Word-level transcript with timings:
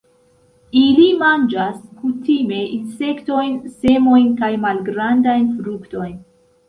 Ili 0.83 1.03
manĝas 1.23 1.75
kutime 1.99 2.61
insektojn, 2.77 3.53
semojn 3.75 4.33
kaj 4.41 4.51
malgrandajn 4.67 5.47
fruktojn. 5.61 6.19